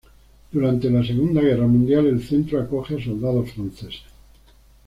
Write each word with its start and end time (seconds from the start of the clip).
Durante 0.51 0.89
la 0.89 1.05
Segunda 1.05 1.41
Guerra 1.41 1.67
Mundial 1.67 2.07
el 2.07 2.23
centro 2.23 2.59
acoge 2.59 2.95
a 2.99 3.03
soldados 3.03 3.51
franceses. 3.51 4.01